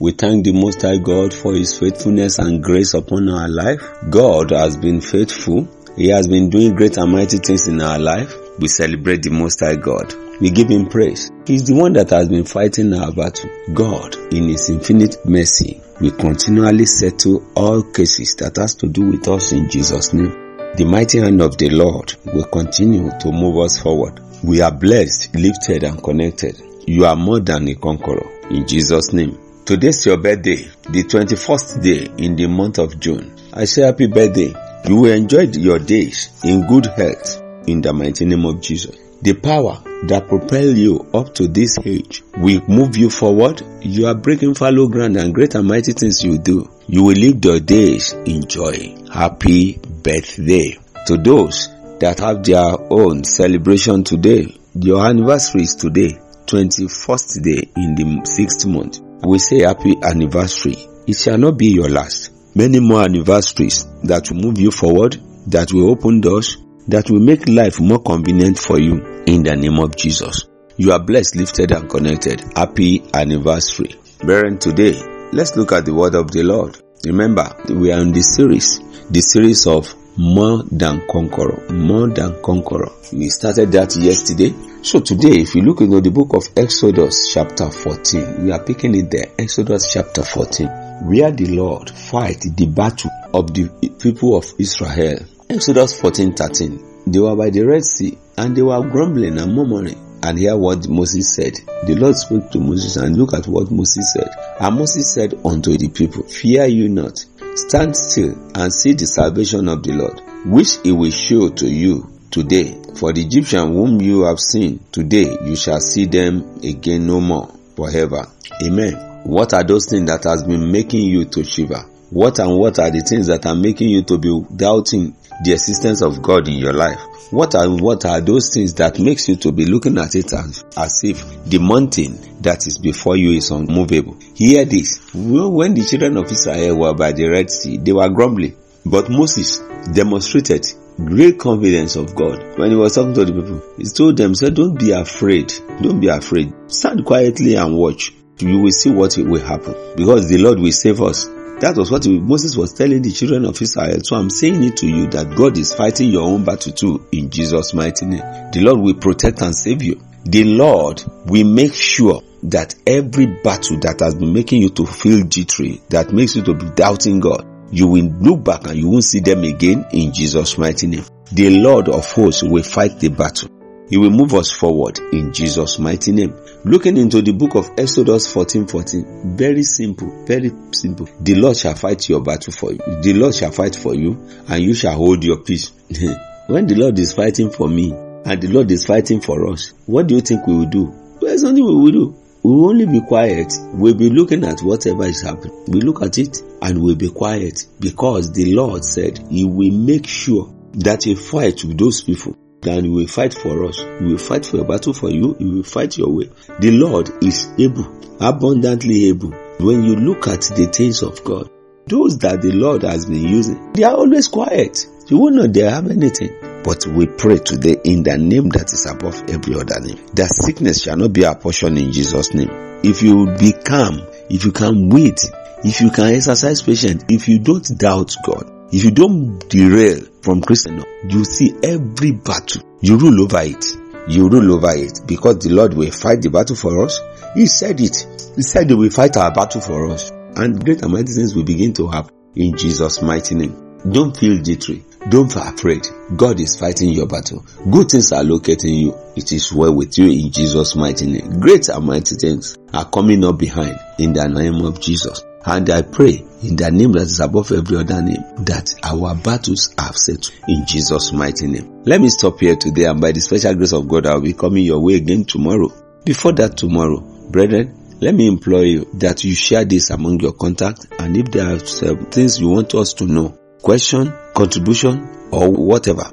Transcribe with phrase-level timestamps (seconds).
[0.00, 3.80] We thank the Most High God for His faithfulness and grace upon our life.
[4.10, 5.68] God has been faithful.
[5.96, 8.34] He has been doing great and mighty things in our life.
[8.58, 10.12] We celebrate the Most High God.
[10.40, 11.30] We give Him praise.
[11.46, 13.48] He's the one that has been fighting our battle.
[13.72, 19.28] God, in His infinite mercy, will continually settle all cases that has to do with
[19.28, 20.32] us in Jesus' name.
[20.74, 24.18] The mighty hand of the Lord will continue to move us forward.
[24.42, 26.60] We are blessed, lifted, and connected.
[26.84, 28.28] You are more than a conqueror.
[28.50, 29.38] In Jesus' name.
[29.64, 30.56] Today's your birthday,
[30.90, 33.34] the 21st day in the month of June.
[33.50, 34.52] I say happy birthday.
[34.86, 38.94] You will enjoy your days in good health in the mighty name of Jesus.
[39.22, 43.62] The power that propel you up to this age will move you forward.
[43.80, 46.70] You are breaking fallow ground and great and mighty things you do.
[46.86, 48.94] You will live your days in joy.
[49.10, 50.76] Happy birthday.
[51.06, 51.70] To those
[52.00, 58.66] that have their own celebration today, your anniversary is today, 21st day in the sixth
[58.66, 59.00] month.
[59.22, 60.76] We say happy anniversary.
[61.06, 62.32] It shall not be your last.
[62.54, 65.16] Many more anniversaries that will move you forward,
[65.48, 69.78] that will open doors, that will make life more convenient for you in the name
[69.78, 70.44] of Jesus.
[70.76, 72.42] You are blessed, lifted, and connected.
[72.56, 73.94] Happy anniversary.
[74.18, 75.00] Brethren, today,
[75.32, 76.80] let's look at the word of the Lord.
[77.06, 82.90] Remember, we are in the series, the series of more than conqueror, more than conqueror.
[83.12, 84.54] We started that yesterday.
[84.84, 88.94] So today, if you look into the book of Exodus chapter 14, we are picking
[88.94, 89.32] it there.
[89.38, 90.66] Exodus chapter 14,
[91.08, 95.24] where the Lord fight the battle of the people of Israel.
[95.48, 97.04] Exodus 14, 13.
[97.06, 99.98] They were by the Red Sea and they were grumbling and murmuring.
[100.22, 101.54] And hear what Moses said.
[101.86, 104.28] The Lord spoke to Moses and look at what Moses said.
[104.60, 109.66] And Moses said unto the people, Fear you not, stand still and see the salvation
[109.68, 112.76] of the Lord, which he will show to you today.
[112.96, 117.48] For the Egyptian whom you have seen today, you shall see them again no more
[117.76, 118.26] forever.
[118.66, 118.94] Amen.
[119.22, 121.84] What are those things that has been making you to shiver?
[122.10, 125.14] What and what are the things that are making you to be doubting
[125.44, 126.98] the existence of God in your life?
[127.30, 130.64] What are what are those things that makes you to be looking at it as,
[130.76, 134.16] as if the mountain that is before you is unmovable?
[134.34, 135.00] Hear this.
[135.14, 138.56] When the children of Israel were by the Red Sea, they were grumbling.
[138.84, 139.58] But Moses
[139.92, 140.66] demonstrated
[140.98, 143.62] great confidence of God when he was talking to the people.
[143.76, 145.52] He told them, said, Don't be afraid.
[145.80, 146.52] Don't be afraid.
[146.68, 148.12] Stand quietly and watch.
[148.38, 149.74] You will see what will happen.
[149.96, 151.24] Because the Lord will save us.
[151.60, 154.00] That was what Moses was telling the children of Israel.
[154.02, 157.30] So I'm saying it to you that God is fighting your own battle too in
[157.30, 158.50] Jesus' mighty name.
[158.52, 160.00] The Lord will protect and save you.
[160.24, 165.24] The Lord will make sure that every battle that has been making you to feel
[165.24, 169.04] jittery, that makes you to be doubting God, you will look back and you won't
[169.04, 171.04] see them again in Jesus' mighty name.
[171.32, 173.50] The Lord of hosts will fight the battle.
[173.90, 176.34] He will move us forward in Jesus' mighty name.
[176.64, 181.08] Looking into the book of Exodus 14 14, very simple, very simple.
[181.20, 182.78] The Lord shall fight your battle for you.
[182.78, 184.12] The Lord shall fight for you,
[184.48, 185.70] and you shall hold your peace.
[186.46, 190.06] when the Lord is fighting for me, and the Lord is fighting for us, what
[190.06, 190.94] do you think we will do?
[191.20, 192.23] There's nothing we will do.
[192.44, 193.52] We will only be quiet.
[193.72, 195.64] We'll be looking at whatever is happening.
[195.66, 200.06] We look at it and we'll be quiet because the Lord said He will make
[200.06, 203.78] sure that He fight with those people Then he will fight for us.
[203.78, 205.34] He will fight for a battle for you.
[205.38, 206.30] He will fight your way.
[206.60, 207.86] The Lord is able,
[208.20, 209.30] abundantly able.
[209.60, 211.50] When you look at the things of God,
[211.86, 214.86] those that the Lord has been using, they are always quiet.
[215.08, 216.53] You will not dare have anything.
[216.64, 220.00] But we pray today in the name that is above every other name.
[220.14, 222.48] That sickness shall not be our portion in Jesus' name.
[222.82, 224.00] If you be calm,
[224.30, 225.20] if you can wait,
[225.62, 230.40] if you can exercise patience, if you don't doubt God, if you don't derail from
[230.40, 233.64] Christendom, you see every battle, you rule over it.
[234.08, 237.00] You rule over it because the Lord will fight the battle for us.
[237.34, 238.06] He said it.
[238.36, 240.10] He said He will fight our battle for us.
[240.10, 243.80] And great and mighty things will begin to happen in Jesus' mighty name.
[243.90, 244.82] Don't feel jittery.
[245.10, 245.86] Don't be afraid.
[246.16, 247.44] God is fighting your battle.
[247.70, 248.94] Good things are locating you.
[249.16, 251.40] It is well with you in Jesus' mighty name.
[251.40, 255.22] Great and mighty things are coming up behind in the name of Jesus.
[255.46, 259.74] And I pray in the name that is above every other name that our battles
[259.78, 261.82] are settled in Jesus' mighty name.
[261.84, 264.32] Let me stop here today and by the special grace of God, I will be
[264.32, 265.68] coming your way again tomorrow.
[266.04, 270.86] Before that tomorrow, brethren, Let me implore you that you share this among your contacts
[270.98, 276.04] and if there are some things you want us to know, question, contribution, or whatever,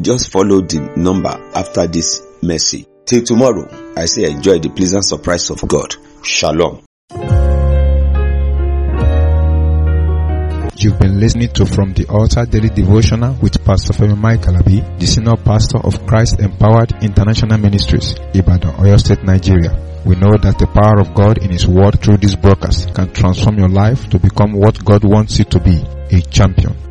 [0.00, 2.86] just follow the number after this message.
[3.04, 3.66] Till tomorrow,
[3.96, 5.92] I say enjoy the pleasant surprise of God.
[6.22, 6.84] Shalom.
[10.76, 15.06] You've been listening to From the Altar Daily Devotional with Pastor Femi Mike Alabi, the
[15.06, 19.74] Senior Pastor of Christ Empowered International Ministries, Ibadan, Oyo State, Nigeria.
[20.06, 23.58] We know that the power of God in His Word through this broadcast can transform
[23.58, 25.82] your life to become what God wants you to be,
[26.16, 26.89] a champion.